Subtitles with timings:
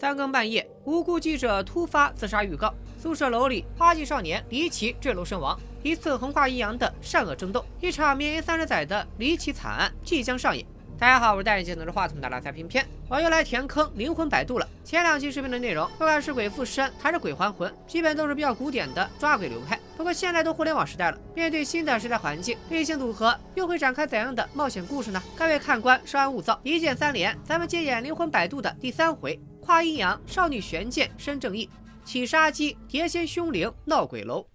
[0.00, 2.72] 三更半夜，无辜记者突发自杀预告。
[3.02, 5.58] 宿舍楼里，花季少年离奇坠楼身亡。
[5.82, 10.64] 一次横跨阴阳的善恶争斗，一场绵延三十载的离奇惨案即将上演。
[10.98, 14.68] 大家好，我是戴眼镜拿着话筒的拉塞平片，我又来填坑灵魂摆渡了。
[14.84, 19.77] 前两期视频的内容，不管是鬼附身还是鬼还魂，基本都是比较古典的抓鬼流派。
[19.98, 25.20] 不过现在都互联网时代了，面对新的时代环境，异性组合又会展开怎样的冒险故事呢？
[25.34, 31.68] 各位看官稍安勿躁，一键三连，咱们接演灵魂摆渡的第三回：跨阴阳，少女悬剑身正义，
[32.04, 34.46] 起杀机，碟仙凶灵闹鬼楼。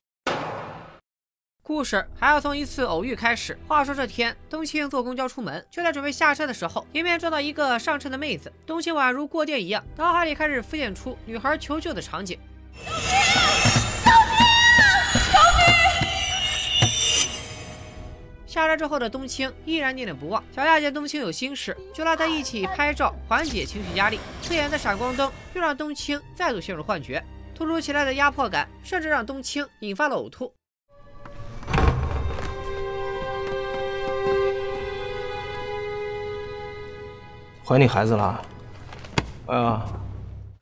[1.61, 3.59] 故事还要从一次偶遇开始。
[3.67, 8.49] 话说这天，冬青坐公交出门，就在准备下车的时候，迎面撞到一个上车的妹子。
[8.65, 12.39] 冬青宛如过电一样，脑海里开始浮现出女孩求救的场景。
[12.73, 13.82] 救命！
[18.53, 20.43] 下车之后的冬青依然念念不忘。
[20.55, 24.19] 小亚见冬青有心事，就拉她一起拍照，缓解情绪压力。
[24.43, 30.53] 刺眼的闪光灯又让冬青再度陷入幻觉，突如其来的压迫感甚至让冬青引发了呕吐。
[37.65, 38.45] 怀你孩子了，
[39.47, 39.83] 啊！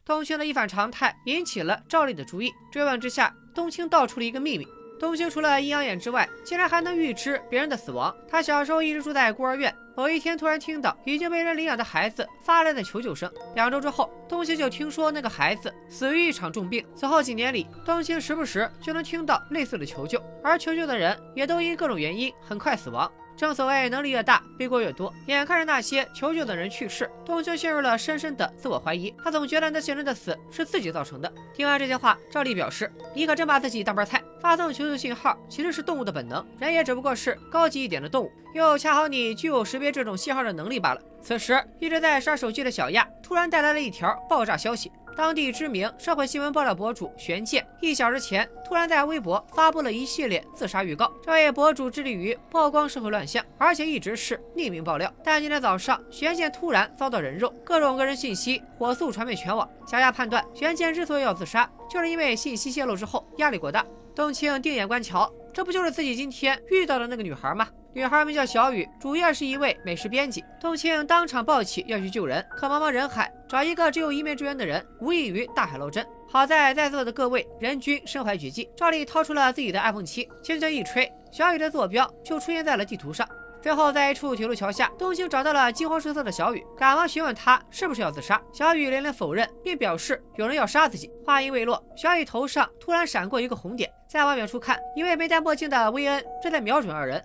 [0.06, 2.54] 冬青的一反常态引起了赵丽的注意。
[2.72, 4.66] 追问之下，冬青道出了一个秘密：
[5.02, 8.16] 冬青除了阴阳眼之外，竟然还能预知别人的死亡。
[8.30, 13.28] 他小时候一直住在孤儿院，某一天突然听到已经被人领养的孩子发来的求救声。
[13.56, 16.86] 两周之后，冬青就听说那个孩子死于一场重病。
[16.96, 23.12] 此后几年里，冬青时不时就能听到类似的求救，而求救的人也都因各种原因很快死亡。
[23.42, 25.12] 正所谓能力越大，背锅越多。
[25.26, 29.12] 眼看着那些求救的人去世，冬青陷入了深深的自我怀疑。
[29.24, 31.34] 他总觉得那些人的死是自己造成的。
[31.52, 34.22] 听完这些话，赵丽表示：“你可真把自己当盘菜。
[34.40, 44.92] 发送求救信号其实是动物的本能，人也只不过是高级一点的动物，又恰好你具有识别这种信号的能力罢了。”此时，一直在刷手机的小亚突然带来了一条爆炸消息。
[45.16, 51.12] 当地知名社会新闻爆料博主玄剑一小时前突然在微博发布了一系列自杀预告。
[51.22, 55.14] 这位博主致力于曝光社会乱象，而且一直是匿名爆料。
[55.24, 59.70] 但今天早上，玄剑突然遭到人肉，各种个人信息火速传遍全网。
[59.86, 63.86] 小亚判断，玄剑之所以要自杀，就是因为信息泄露之后压力过大。
[64.16, 67.68] 冬青定眼观瞧，这不就是自己今天遇到的那个女孩吗？
[67.94, 70.42] 女孩名叫小雨，主业是一位美食编辑。
[70.62, 76.06] 冬青当场抱起要去救人，可茫茫人海找一个只有一面之缘的人，无异于大海捞针。
[76.30, 83.28] 好在在座的各位人均身怀绝技，照例掏出了自己的 iPhone 七，轻轻一吹，小雨的坐标就出现在了地图上。
[83.62, 88.42] 最后，在一处铁路桥下，冬青找到了惊慌失色的小雨，赶忙询问他是不是要自杀。
[88.54, 91.12] 小雨连连否认，并表示有人要杀自己。
[91.26, 97.22] 话音未落，小雨头上突然闪过一个红点，再往远处看，一位没戴墨镜的薇恩正在瞄准二人。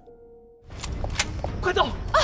[1.61, 1.85] 快走！
[1.85, 2.19] 啊！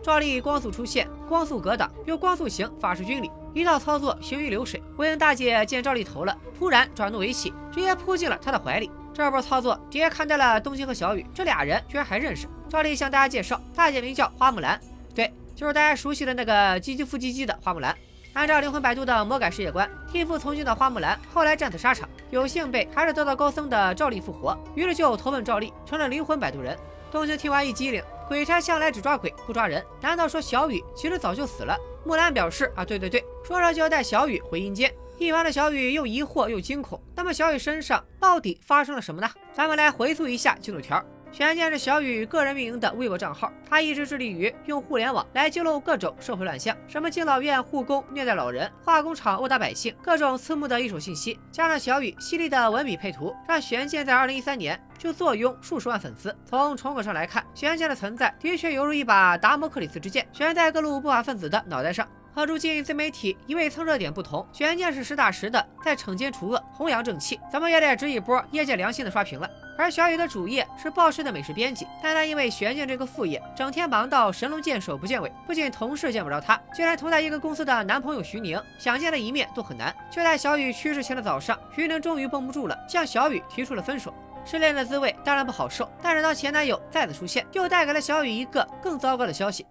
[0.00, 4.82] 赵丽光速出现，光速格挡，又光速行，法术军礼，一套操作行云流水。
[4.96, 8.90] 薇恩大姐见赵丽投了，突然转怒为喜，直接扑进了她的怀里。
[9.12, 12.46] 这波操作直接看呆了东青和小雨，这俩人居然还认识。
[12.68, 14.80] 赵丽向大家介绍，大姐名叫花木兰，
[15.14, 17.94] 对，就是大家熟悉的那个唧唧复唧唧的花木兰。
[18.38, 26.78] 按照灵魂摆渡的魔改世界观，替父从军的花木兰后来战死沙场，有幸被还是得到高僧的赵丽复活，于是就投奔赵丽，成了灵魂摆渡人。
[27.10, 31.76] 冬青听完一激灵，鬼差向来只抓鬼不抓人，难道说小雨其实早就死了？
[32.04, 34.94] 木兰表示啊，对对对，说着就要带小雨回阴间。
[35.18, 39.28] 一旁的小雨又疑惑又惊恐，那么小雨身上到底发生了什么呢？
[39.52, 41.04] 咱们来回溯一下进度条。
[41.30, 56.34] 玄剑是小雨个人运营的微博账号，他一直致力于用互联网来揭露各种社会乱象，什么敬老院护工虐待老人、化工厂殴打百姓，各种刺目的一手信息，加上小雨犀利的文笔配图，让玄剑在二零一三年就坐拥数十万粉丝。
[56.44, 62.08] 从成果上来看，玄剑的存在的确犹如一把达摩克里斯之剑，悬在各路不法分子的脑袋上。
[62.34, 69.48] 和如今自媒体一味蹭热点不同，玄剑是实打实的在惩奸除恶、弘扬正气，咱们也得值一波业界良心的刷屏了。
[69.78, 79.94] 而小雨的主业是报社的美食编辑，但他因为玄剑这个副业，整天忙到神龙见首不见尾，不仅同事见不着他，就连同在一个公司的男朋友徐宁想见他一面都很难。
[80.10, 84.12] 就在小雨去世前的早上，徐宁终于绷不住了，向小雨提出了分手。
[84.44, 89.64] 失恋的滋味当然不好受，但是当前男友再次出现，又带给了小雨一个更糟糕的消息。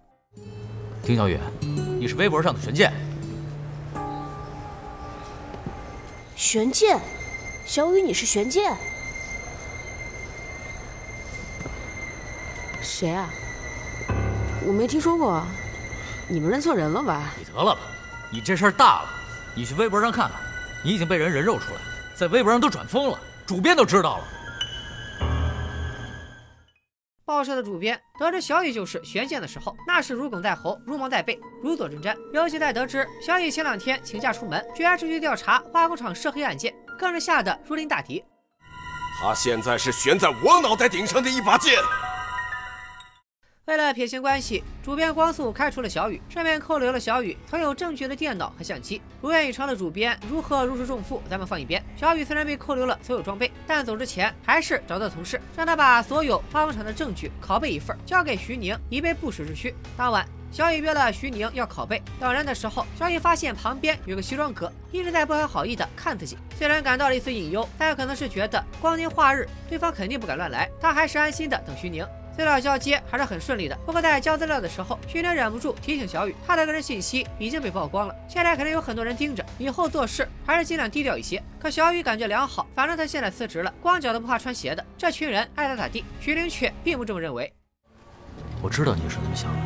[1.04, 1.38] 丁小雨。
[2.00, 2.92] 你是微博上的玄剑，
[6.34, 6.98] 玄剑，
[7.66, 8.72] 小雨，你是玄剑？
[12.88, 13.28] 谁啊？
[14.66, 15.46] 我没听说过，
[16.26, 17.30] 你们认错人了吧？
[17.38, 17.80] 你得了吧，
[18.30, 19.08] 你这事儿大了，
[19.54, 20.40] 你去微博上看看，
[20.82, 21.80] 你已经被人人肉出来，
[22.14, 24.24] 在微博上都转疯了，主编都知道了。
[27.26, 32.16] 报社的主编得知小雨就是悬剑的时候，那是如鲠在喉，如芒在背，如坐针毡。
[32.32, 38.24] 尤其在得知小雨前两天请假出门，居然是去调查化工厂涉黑案件，更是吓得如临大敌。
[39.20, 41.74] 他现在是悬在我脑袋顶上的一把剑。
[43.68, 48.98] 为了撇清关系，主编光速开除了小雨，顺便扣留了小雨存有证据的电脑和相机。
[49.20, 51.84] 如愿以偿的主编如何如释重负，咱们放一边。
[51.94, 59.74] 小雨虽然被扣留了所有装备，但走之前还是找到同事，让他把所有化工厂的证据拷贝一份，交给徐宁，以备不时之需。
[59.98, 62.00] 当晚，小雨约了徐宁要拷贝。
[62.18, 66.38] 等人的时候，小雨发现旁边有个西装哥一直在不怀好意的看自己。
[66.56, 72.02] 虽然感到了一丝隐忧，但可能是觉得光天化日，对方肯定不敢乱来，他还是安心的等徐宁。
[72.38, 81.42] 资料交接还是很顺利的，不过在交资料的时候，徐宁忍不住提醒小雨，他的个人信息已经被曝光了，现在肯定有很多人盯着，以后做事还是尽量低调一些。
[81.58, 86.04] 可小雨感觉良好，反正他现在辞职了，光脚都不怕穿鞋的，这群人爱咋咋地。
[86.20, 87.52] 徐玲却并不这么认为。
[88.62, 89.58] 我知道你是这么想的，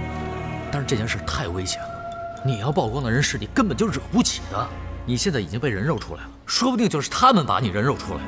[0.73, 4.67] 但是这件事太危险了，你要曝光的人是你根本就惹不起的。
[5.05, 8.25] 你现在已经被人肉出来了，说不定就是他们把你人肉出来的。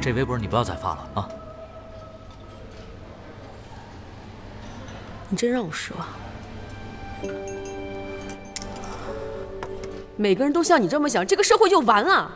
[0.00, 1.28] 这微博你不要再发了啊！
[5.32, 6.06] 你真让我失望。
[10.14, 12.30] 每个人都像你这么想，这个社会就完了。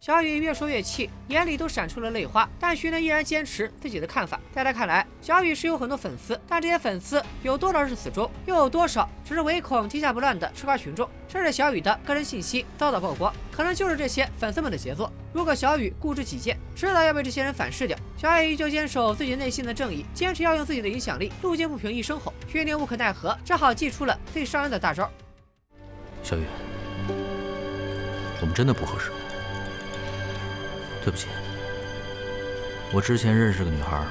[0.00, 4.40] 小雨越说越气，眼里都闪出了泪花，但徐宁依然坚持自己的看法。
[4.52, 11.08] 在他看来，小雨是有很多粉丝，但这些粉丝有多少是死忠，又有多少只是唯恐天下不乱的吃瓜群众？
[11.28, 15.08] 甚至小雨的个人信息遭到曝光，可能就是这些粉丝们的杰作。
[15.32, 17.96] 如果小雨固执己见，迟早要被这些人反噬掉。
[18.18, 22.32] 小雨依旧坚守自己内心的正义，坚持要用自己的影响力路见不平一声吼。
[22.46, 25.10] 徐宁无可奈何，只好祭出了最伤人的大招。
[26.22, 26.42] 小雨，
[28.40, 29.10] 我们真的不合适。
[31.02, 31.28] 对不起，
[32.92, 34.04] 我之前认识个女孩，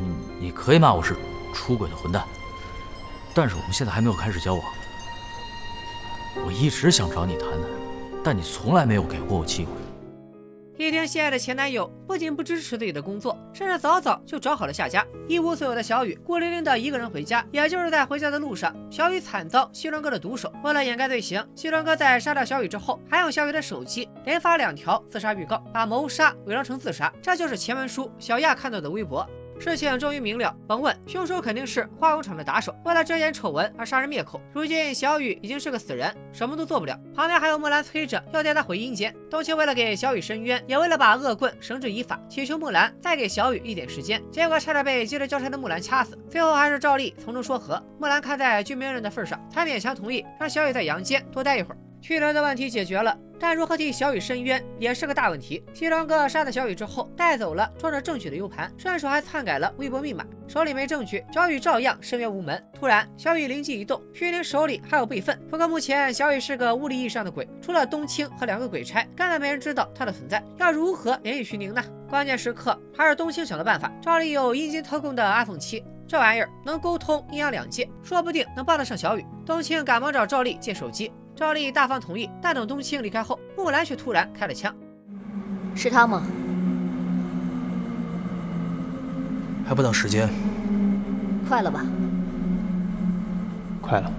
[0.00, 1.14] 你你可以骂我是
[1.54, 2.24] 出轨的混蛋，
[3.34, 4.64] 但是我们现在还没有开始交往。
[6.44, 7.60] 我一直想找你谈谈，
[8.22, 9.70] 但你从来没有给过我机会。
[10.78, 15.02] 一听心爱的前男友不仅不支持自己的工作，甚至早早就找好了下家。
[15.26, 20.52] 一无所有的小雨孤零零的一个人回家，也就是在回家的路上，小雨惨遭西装哥的毒手。
[20.62, 27.10] 为了掩盖罪行，西装哥在杀掉小雨之后，还用小雨的手机连发两条自杀预告，把谋杀伪装成自杀。
[27.22, 29.26] 这就是前文书小亚看到的微博。
[29.58, 34.40] 事情终于明了，甭问，凶手肯定是化工厂的打手，为了遮掩丑闻而杀人灭口。
[34.52, 36.96] 如今小雨已经是个死人，什么都做不了。
[37.14, 39.14] 旁边还有木兰催着要带他回阴间。
[39.30, 44.22] 冬青为了给小雨伸冤，也为了把恶棍绳之以法，祈求木兰再给小雨一点时间。
[44.30, 47.82] 结果差点被急着交差的木兰掐死，最后还是照例从中说和。
[47.98, 51.78] 木兰看在救命人的份上，才勉强同意让小雨在阳间多待一会儿。
[52.06, 53.18] 徐宁的问题解决了。
[53.36, 55.60] 但如何替小雨伸冤也是个大问题。
[55.74, 60.24] 西装哥杀了小雨之后，带走了装着证据的 U 盘，顺手还篡改了微博密码。
[60.46, 62.64] 手里没证据，小雨照样深渊无门。
[62.72, 65.36] 突然，小雨灵机一动，徐宁手里还有备份。
[65.50, 70.40] 不过目前小雨是个物理意义上的鬼，除了冬青和两个鬼差，根本没人知道他的存在。
[70.58, 71.82] 要如何联系徐宁呢？
[72.08, 73.92] 关键时刻还是冬青想的办法。
[74.00, 79.26] 赵丽有阴间特供的 iPhone 七，这玩意儿能沟通阴阳两界，说不定能帮得上小雨。
[79.44, 81.10] 冬青赶忙找赵丽借手机。
[81.36, 84.74] 赵丽大方同意，但等冬青离开后，木兰却突然开了枪。
[85.74, 86.22] 是他吗？
[89.68, 90.30] 还不到时间。
[91.46, 91.84] 快了吧？
[93.82, 94.10] 快了。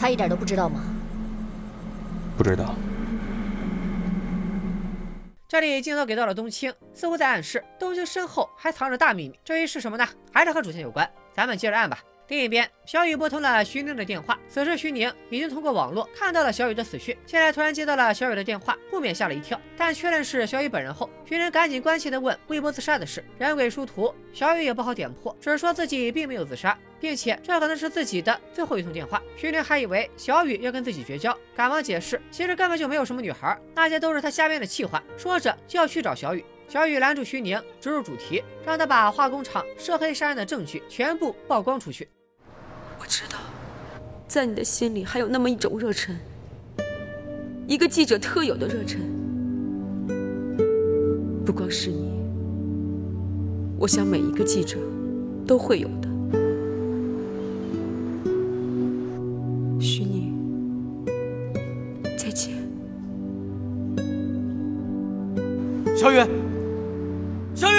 [0.00, 0.80] 他一点都不知道吗？
[2.38, 2.74] 不知道。
[5.52, 9.38] 这里镜头给到了冬青，似乎在暗示冬青身后还藏着大秘密。
[9.44, 10.08] 至于是什么呢？
[10.32, 11.06] 还是和主线有关。
[11.34, 12.02] 咱们接着按吧。
[12.32, 14.38] 另一边，小雨拨通了徐宁的电话。
[14.48, 17.14] 此时，徐宁已经通过网络看到了小雨的死讯。
[17.26, 19.60] 现在突然接到了小雨的电话，不免吓了一跳。
[19.76, 23.22] 但确认是小雨本人后，徐宁赶紧关切地问微博自杀的事。
[23.36, 29.22] 人鬼殊途，小雨也不好点破，只说自己并没有自杀，并且这可能是自己的最后一通电话。
[29.36, 35.02] 徐宁还以为小雨要跟自己绝交，赶忙解释，其实根本就没有什么女孩，那些都是他瞎编的气话。
[35.18, 36.42] 说着就要去找小雨。
[36.66, 42.08] 小雨拦住徐宁，直入主题，让他把化工厂涉黑杀人的证据全部曝光出去。
[43.02, 43.36] 我知道，
[44.28, 46.16] 在你的心里还有那么一种热忱，
[47.66, 49.00] 一个记者特有的热忱。
[51.44, 52.12] 不光是你，
[53.76, 54.78] 我想每一个记者
[55.44, 56.08] 都会有的。
[59.80, 60.32] 徐宁，
[62.16, 62.54] 再见。
[65.96, 66.24] 小雨，
[67.52, 67.74] 小雨。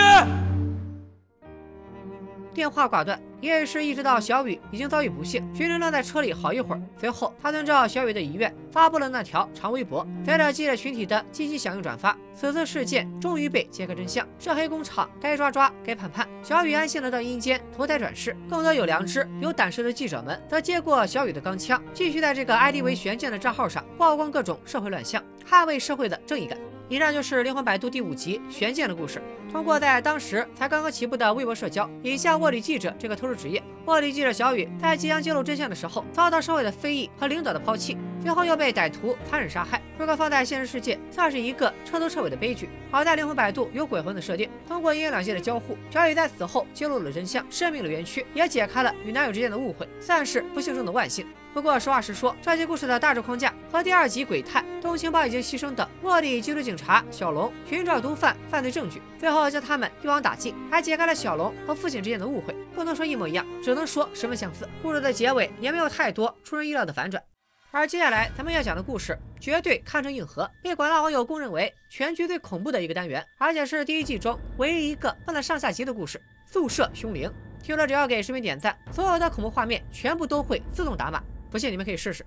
[2.54, 3.18] 电话挂断。
[3.44, 6.82] 也是一直到小雨已经遭遇不幸，拘流浪在车里好一会儿。
[6.98, 10.08] 随后，他遵照小雨的遗愿，发布了那条长微博。
[10.24, 14.28] 随着记者群体的积极响应转发，此次事件终于被揭开真相。
[14.40, 16.28] 涉黑工厂该抓抓，该判判。
[16.42, 18.36] 小雨安心的到阴间投胎转世。
[18.50, 26.58] 更多有良知、有胆识的记者们，则接过小雨的钢枪，继续在这个 ID 为悬剑的账号上曝光各种社会乱象，捍卫社会的正义感。
[26.90, 29.22] 以上就是《灵魂摆渡》第五集《悬剑》的故事。
[29.50, 33.64] 通过在当时才刚刚起步的微博社交，引向卧底记者这个特殊职业。
[33.86, 39.82] 卧底记者小雨在即将揭露真相的时候，遭到社会的非议和领导的抛弃，最后又被歹徒残忍杀害。
[39.98, 42.68] 如果放在现实世界，算是一个彻头彻尾的悲剧。
[42.92, 51.26] 好在《灵魂摆渡》有鬼魂的设定，通过阴阳两界的交互，小雨在死后揭露了真相，生命了冤屈，也解开了与男友之间的误会，算是不幸中的万幸。
[51.54, 62.56] 不过实话实说，这集故事的大致框架和第二集《鬼探》，动情帮已经牺牲的卧底缉毒警察小龙寻找毒贩犯罪证据，最后将他们一网打尽，还解开了小龙和父亲之间的误会。
[62.74, 64.68] 不能说一模一样，只能说十分相似。
[64.82, 67.24] 故事的结尾也没有太多出人意料的反转。
[67.70, 76.20] 而接下来咱们要讲的故事，绝对堪称硬核，被广大网友公认为全剧最恐怖的一个单元，而且是第一季中唯一一个分了上下集的故事——
[76.52, 77.32] 宿舍凶灵。
[77.62, 81.22] 听说只要给视频点赞，所有的恐怖画面全部都会自动打码。
[81.54, 82.26] 不信你们可以试试。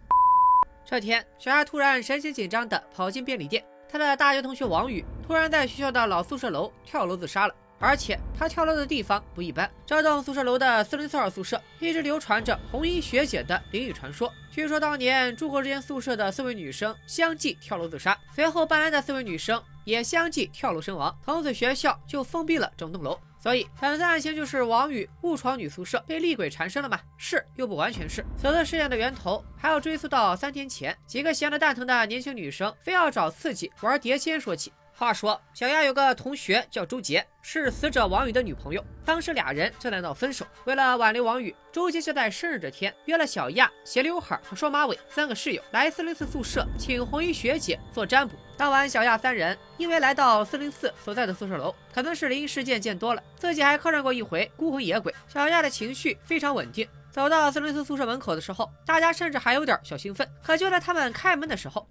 [0.85, 3.65] 这天，小丫突然神情紧张地跑进便利店。
[3.89, 9.69] 她的大学同学王宇突然在学校的老宿舍楼跳楼自杀了，而且他跳楼的地方不一般。
[9.85, 14.33] 这栋宿舍楼的四零四号宿舍一直流传着红衣学姐的灵异传说。
[14.49, 23.19] 据说当年住过这间宿舍的四位女生相继跳楼自杀，随后搬来的四位女生也相继跳楼身亡，从此学校就封闭了整栋楼。
[23.47, 26.99] 所以，本次案情就是王宇误闯女宿舍，被厉鬼缠身了吗？
[27.17, 28.25] 是又不完全是。
[28.37, 34.73] 此次事件的源头还要追溯到三天前，几个闲得蛋疼的年轻女生非要找刺激玩碟仙说起。
[34.99, 38.83] 话说，小丫有个同学叫周杰，是死者王宇的女朋友。
[39.05, 48.39] 当时俩人正在闹分手，为了挽留王宇，周杰就在生日这天约了小亚、斜刘海和双马尾三个室友来四零四宿舍，请红衣学姐做占卜。
[48.57, 56.89] 当晚，小亚三人因为来到四零四所在的宿舍楼，可能是灵异事件见多了，自己还客串过一回孤魂野鬼，小亚的情绪非常稳定。
[57.11, 60.27] 走到四零四宿舍门口的时候，大家甚至还有点小兴奋。
[60.43, 61.87] 可就在他们开门的时候，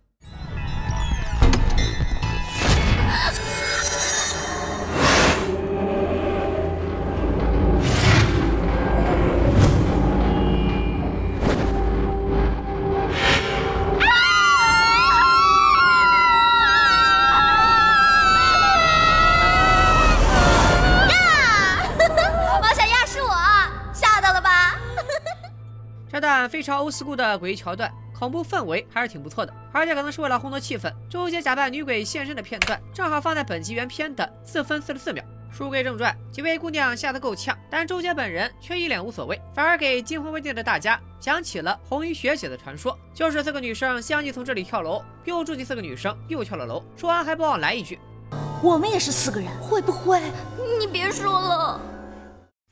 [26.16, 29.54] 这段非常 old school 的诡异桥段，恐怖氛围还是挺不错的。
[29.74, 35.22] 而且可能是为了烘托气氛，周杰假扮女鬼现身的片段正好放在本集原片的四分四十四秒。
[35.52, 46.82] 书归正传，几位姑娘吓得够呛，但周杰本人却一脸无所谓，反而给惊魂未定的大家讲起了红衣学姐的传说，就是四个女生相继从这里跳楼，又住进四个女生又跳了楼。
[46.96, 48.00] 说完还不忘来一句
[48.64, 50.22] ：“我们也是四个人，会不会？
[50.80, 51.82] 你别说了。”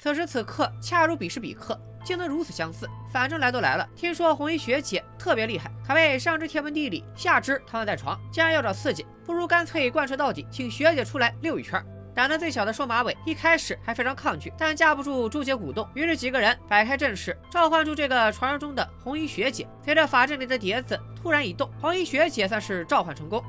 [0.03, 1.79] 此时此刻，恰如彼时彼刻。
[2.03, 3.87] 竟能如此相似，反正来都来了。
[3.95, 8.19] 听说红衣学姐特别厉害，可谓上知天文地理，下知瘫痪在床。
[8.29, 11.81] 既然要找刺激，不如干脆贯彻到底，请学姐出来溜一圈。
[12.13, 19.65] 胆子最小的瘦马尾一开始还非常抗拒，但架不住朱杰鼓动，于是几个人摆开阵势，召唤出这个传说中的红衣学姐。
[19.85, 23.41] 随着法阵里的碟子突然一动，红衣学姐算是召唤成功。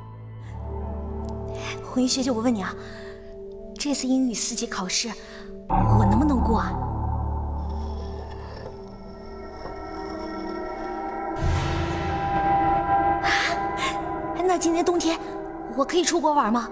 [1.83, 2.73] 红衣学姐，我问你啊，
[3.77, 5.11] 这次英语四级考试，
[5.68, 6.73] 我能不能过啊？
[14.47, 15.18] 那今年冬天
[15.75, 16.68] 我可以出国玩吗？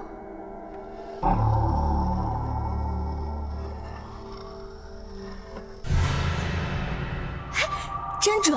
[8.21, 8.57] 真准！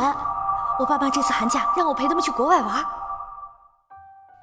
[0.77, 2.85] 我爸妈这次寒假让我陪他们去国外玩。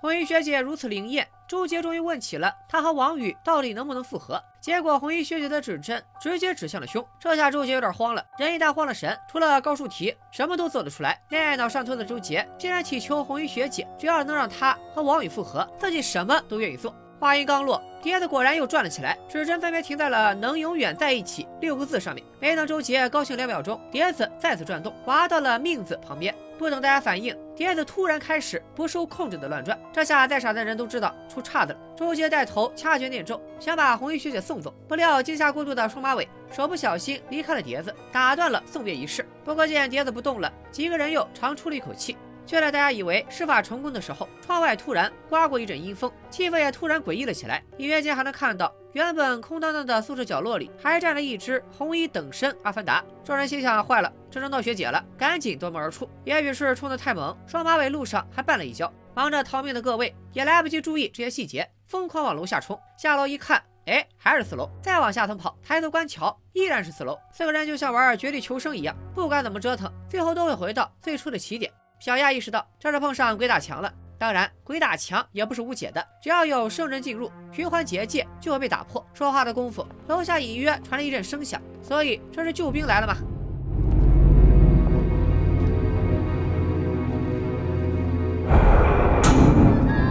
[0.02, 4.42] 红衣学姐如此灵验，周杰终于问起了他和王宇到底能不能复合。
[4.60, 8.26] 结果红衣学姐的指针直接指向了胸，这下周杰有点慌了。
[8.36, 11.22] 人一旦慌了神，除了高数题，什么都做得出来。
[11.28, 16.92] 恋爱脑上头的周杰竟然祈求红衣学姐，只要能让他和王宇复合，自己什么都愿意做。
[17.20, 22.24] 话音刚落，碟子果然又转了起来，指针分别停在了“能永远在一起”六个字上面。
[22.40, 26.34] 没等周杰高兴两秒钟，碟子再次转动，滑到了“命”字旁边。
[26.62, 29.76] 不等大家反应，碟子突然开始不受控制的乱转。
[29.92, 31.78] 这下再傻的人都知道出岔子了。
[31.96, 39.26] 周杰带头掐诀念咒，想把红衣学姐送走，不料惊吓过度的双马尾手不小心离开了碟子，打断了送别仪式。
[39.44, 42.16] 不过见碟子不动了，几个人又长出了一口气。
[42.44, 47.62] 就在大家以为施法成功的时候，窗外突然刮过一阵阴风，气氛也突然诡异了起来。
[47.78, 53.02] 隐约间还能看到，原本空荡荡的宿舍角落里，还站着一只红衣等身阿凡达。
[53.24, 56.08] 众人心想：坏了，这是闹学姐了，赶紧夺门而出。
[56.24, 58.92] 也许是冲得太猛，双马尾路上还绊了一跤。
[59.14, 62.78] 忙着逃命的各位也来不及注意这些细节，疯狂往楼下冲。
[62.96, 64.68] 下楼一看，哎，还是四楼。
[64.82, 67.18] 再往下层跑，抬头观瞧，依然是四楼。
[67.30, 71.70] 四个人就像玩绝地求生一样，不管怎么折腾，最后都会回到最初的起点。
[72.02, 73.94] 小亚意识到这是碰上鬼打墙了。
[74.18, 79.06] 当然，鬼打墙也不是无解的，只要有生人进入，循环结界就会被打破。
[79.14, 83.14] 说话的功夫，楼下隐约传来一阵声响，所以这是救兵来了吗？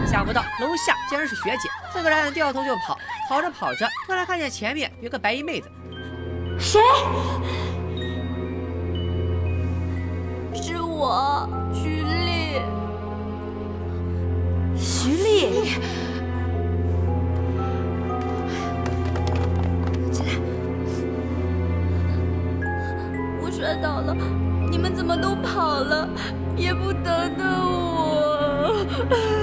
[0.08, 5.70] 想不到楼下竟然是学姐，四个人掉头就跑，跑着跑着，突然看见前面有个白衣妹子。
[6.58, 6.80] 谁？
[11.04, 12.62] 我，徐丽。
[14.78, 15.66] 徐丽，
[20.12, 20.30] 起来。
[23.42, 24.16] 我摔倒了，
[24.70, 26.08] 你们怎么都跑了，
[26.56, 27.04] 也不等
[27.36, 29.41] 等我？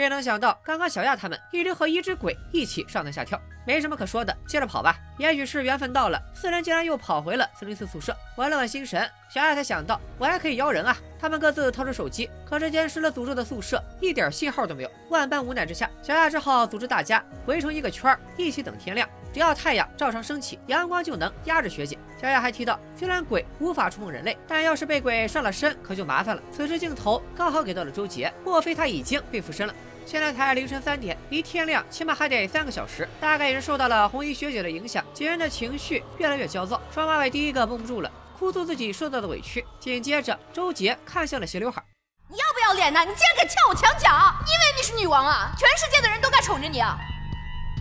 [0.00, 4.96] 谁能想到，刚刚小亚他们一直和一只鬼一起上蹿下跳，没什么可说的，接着跑吧。
[5.18, 8.16] 也许是缘分到了，四人竟然又跑回了四零四宿舍。
[8.36, 10.96] 稳了稳心神，小亚才想到，我还可以摇人啊！
[11.20, 14.90] 他们各自掏出手机，可是监视了诅咒的宿舍一点信号都没有。
[15.10, 19.06] 万般无奈之下，小亚只好组织大家围成一个圈，一起等天亮。
[19.32, 21.96] 只要太阳照常升起，阳光就能压着学姐。
[22.20, 26.42] 小亚还提到，虽然鬼无法触碰人类，但要是被鬼上了身，可就麻烦了。
[26.50, 29.74] 此时镜头刚好给到了周杰，莫非他已经被附身了？
[30.06, 36.80] 现在才凌晨三点，离天亮起码还得三个小时，大概也是受到了红衣学姐的影响，几人的情绪越来越焦躁。
[36.92, 39.64] 双马尾第一个绷不住了，哭诉自己受到的委屈。
[39.78, 41.80] 紧接着，周杰看向了斜刘海
[42.28, 43.00] ：“你要不要脸呢？
[43.00, 44.08] 你竟然敢撬我墙角！
[44.46, 46.98] 因为你是女王啊，全世界的人都该宠着你啊！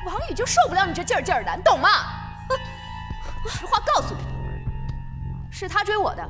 [0.06, 1.90] 王宇就受不了你这劲儿劲儿的，你懂吗？
[2.48, 4.22] 哼，实话告诉你，
[5.52, 6.30] 是他追我的。”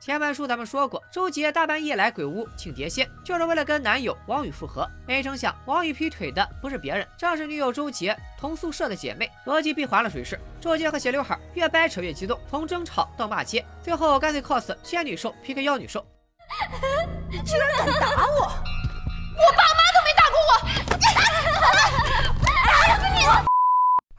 [0.00, 4.88] 前文书咱们说过，周杰大半夜来鬼屋请碟仙，就是为了跟男友王宇复合。
[5.06, 9.30] 没成想，王宇劈腿的不是别人，正是女友周杰同宿舍的姐妹。
[9.44, 16.02] 逻辑闭环了水式，周杰和斜刘海越掰扯越激动，从争吵到骂街，最后干脆 cos 仙女兽 PK 妖女兽。
[17.44, 18.50] 居然敢打我！
[19.36, 20.50] 我爸妈都没打过我！
[20.96, 21.04] 你
[22.48, 23.49] 打死你！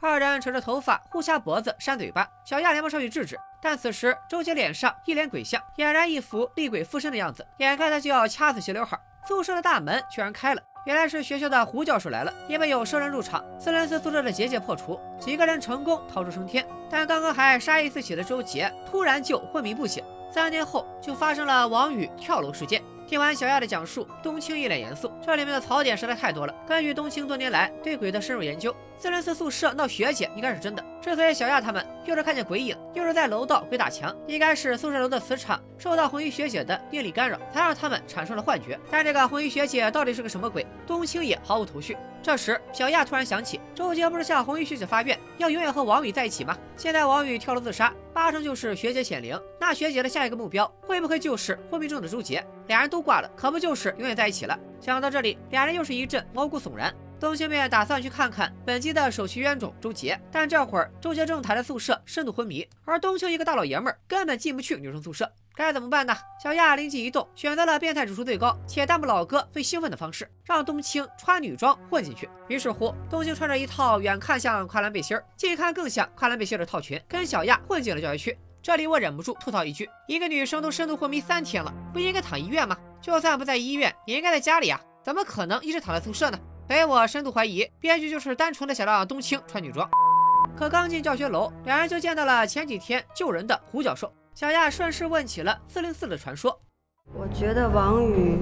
[0.08, 3.38] 二人扯着头发互掐脖子扇嘴巴，小亚连忙上去制止。
[3.60, 12.34] 但此时，周杰脸上一脸鬼相，俨然一副厉鬼附身的样子，眼看他就要掐死斜刘海，宿舍的大门居然开了，原来是学校的胡教授来了。
[12.48, 16.66] 因为有生人入场，四零四宿舍的结界破除，几个人成功逃出升天。
[16.90, 20.02] 但刚刚还杀意四起的周杰，突然就昏迷不醒。
[20.32, 22.82] 三天后，就发生了王宇跳楼事件。
[23.12, 26.54] 听完小亚的讲述，冬青一脸严肃，这里面的槽点实在太多了。
[26.66, 30.82] 根据冬青多年来对鬼的深入研究，四人四宿舍闹学姐应该是真的。
[30.98, 38.80] 之所以小亚他们又是看见鬼影，又是在楼道鬼打墙，应该是宿舍楼的磁场受到红衣学姐的念力干扰，才让他们产生了幻觉。
[38.90, 40.66] 但这个红衣学姐到底是个什么鬼？
[40.86, 41.94] 冬青也毫无头绪。
[42.22, 46.56] 这时，小亚突然想起，周杰不是向红衣学姐发愿要永远和王宇在一起吗？
[46.78, 49.38] 现在王宇跳楼自杀，八成就是学姐显灵。
[49.64, 52.44] 那学姐的下一个目标会不会就是昏迷中的周杰？
[52.66, 54.58] 俩人都挂了，可不就是永远在一起了？
[54.80, 56.92] 想到这里，俩人又是一阵毛骨悚然。
[57.20, 66.12] 冬青便打算去看看本季的首席冤种周杰，但这会儿周杰正躺在宿舍深度昏迷，而冬青一个大老爷们儿根本进不去女生宿舍，该怎么办呢？
[66.42, 72.28] 小亚灵机一动，选择了变态指数最高且弹幕老哥最兴奋的方式，让冬青穿女装混进去。
[72.48, 78.36] 于是乎，冬青穿着一套远看像跨栏背心儿，近看更像跨栏背心的套裙，跟小亚混进了教学区。
[78.62, 82.76] 这里我忍不住吐槽一句：一个女生都深度昏迷三天了，不应该躺医院吗？
[83.00, 86.38] 就算不在医院，也应该在家里呀，怎么可能一直躺在宿舍呢？
[86.68, 89.90] 所以我深度怀疑，编剧就是单纯的想让冬青穿女装。
[90.56, 94.12] 可刚进教学楼，两人就见到了前几天救人的胡教授。
[94.32, 96.56] 小亚顺势问起了四零四的传说。
[97.12, 98.38] 我觉得王宇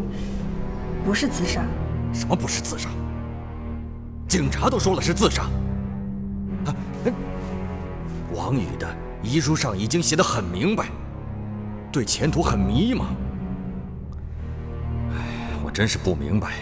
[1.02, 1.62] 不是自杀。
[2.12, 2.90] 什么不是自杀？
[4.28, 5.44] 警察都说了是自杀。
[6.66, 6.76] 啊，
[8.34, 8.86] 王宇的
[9.22, 10.86] 遗书上已经写的很明白，
[11.92, 13.02] 对前途很迷茫。
[15.12, 16.52] 哎，我真是不明白。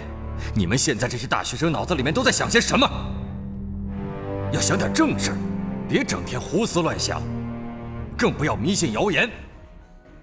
[0.54, 2.88] 你们现在这些大学生脑子里面都在想些什么？
[4.52, 5.36] 要想点正事儿，
[5.88, 7.22] 别整天胡思乱想，
[8.16, 9.30] 更不要迷信谣言。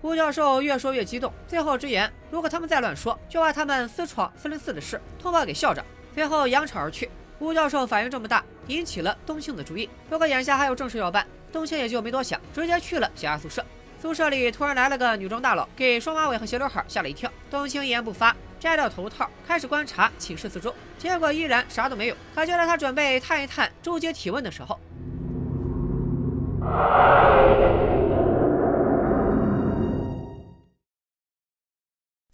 [0.02, 5.86] 吴教授越说越激动，最后直言，如果他们再乱说，就把他们私闯四零四的事通报给校长。
[6.14, 7.10] 随后扬长而去。
[7.40, 9.90] 吴教授反应这么大，引起了冬青的注意。
[10.10, 13.66] 不过眼下还有正事要办，冬青也就没多想，直接去了小亚宿舍。
[14.02, 17.32] 宿舍里突然来了个女装大佬，给双马尾和斜刘海吓了一跳。
[17.50, 22.16] 冬青一言不发，摘掉头套，开始观察寝室四周，结果依然啥都没有。
[22.36, 24.78] 可就在他准备探一探周杰体温的时候，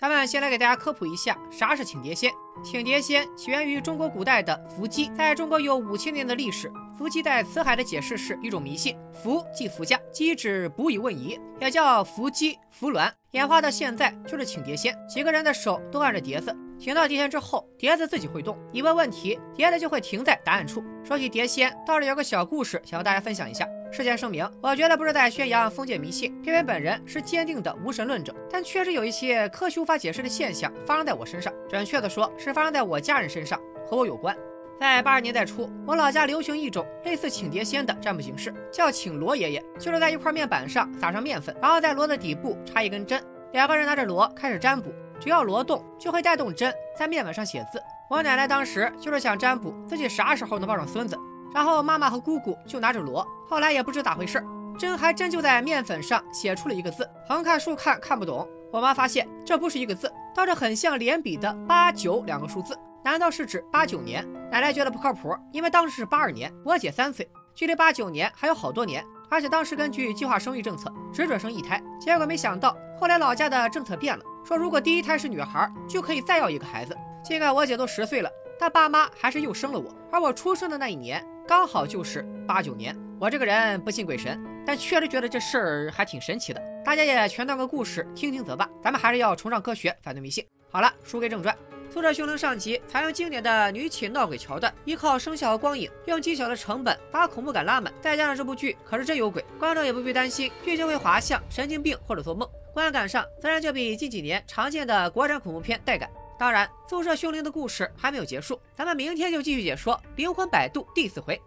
[0.01, 2.31] 咱们先来给大家科普一下啥是请碟仙。
[2.63, 6.71] 请碟仙起源于中国古代的伏击，在中国有五千年的历史。
[6.97, 13.11] 伏击在辞海的解释是一种迷信，伏即伏家，击指不以问疑，也叫伏击、伏鸾。
[13.33, 16.55] 演化到现在就是请碟仙，几个人的手都按着碟子。
[16.79, 20.83] 请到碟仙之后，碟子自己会动，你问问题，碟子就会停在答案处。
[21.03, 23.67] 说起碟仙，倒是有个小故事想和大家分享一下。
[23.91, 28.33] 事先声明，我绝对不是在宣扬封建迷信，偏偏本人是坚定的无神论者。
[28.49, 34.33] 但确实有一些科学无法解释的现象发生在我身上，准确的说，是发生在我家人身上，和我有关。
[34.79, 44.89] 在八十年代初，我老家流行一种类似请碟仙的占卜形式，叫请罗爷爷，就是在一块面板上撒上面粉，然后在罗的底部插一根针，两个人拿着罗开始占卜。
[45.19, 47.79] 只要罗动，就会带动针在面板上写字。
[48.09, 51.15] 我奶奶当时就是想占卜自己啥时候能抱上孙子，
[51.53, 53.25] 然后妈妈和姑姑就拿着锣。
[53.47, 54.43] 后来也不知咋回事，
[54.77, 58.47] 针还真就在面粉上写出了一个字，横看竖看看不懂。
[58.71, 64.25] 我妈发现这不是一个字，倒是很像连笔的八九两个数字，难道是指八九年？
[64.49, 69.03] 奶奶觉得不靠谱，因为当时是八二年，我姐三岁，距离八九年还有好多年。
[69.29, 71.81] 而且当时根据计划生育政策，只准生一胎。
[71.99, 76.93] 结果没想到，后来老家的政策变了，说如果第一胎是女孩，就可以再要一个孩子。
[77.23, 79.89] 现在我姐都十岁了，但爸妈还是又生了我。
[80.11, 82.97] 而我出生的那一年，刚好就是八九年。
[83.19, 86.61] 我这个人不信鬼神，但确实觉得这事儿还挺神奇的。
[86.81, 88.69] 大家也全当个故事听听则罢。
[88.81, 90.47] 咱们还是要崇尚科学，反对迷信。
[90.71, 91.53] 好了，书归正传。
[91.93, 97.91] 《宿舍凶灵》上集采用经典的女寝闹鬼桥段，依靠声效和光影，用极小的成本把恐怖感拉满。
[97.99, 102.47] 再加上这部剧可是真有鬼，观众也不必担心剧情会滑向神经病或者做梦。
[102.73, 106.09] 观感上自然就比近几年常见的国产恐怖片带感。
[106.41, 111.39] 当然，《宿舍凶灵》的故事还没有结束，咱们明天就继续解说《灵魂摆渡》第四回：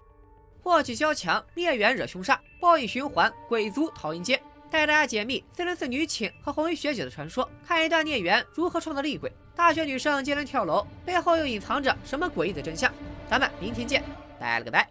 [0.62, 4.40] 祸起萧墙，孽缘惹凶煞，报应循环，鬼族逃阴间。
[4.70, 9.33] 带大家解密四零四女寝和红衣学姐的传说，看一段孽缘如何创造厉鬼。
[9.57, 12.92] 大学女生接连跳楼，背后又隐藏着什么诡异的真相？
[13.28, 14.00] 咱们明天见，
[14.38, 14.88] 拜了个拜。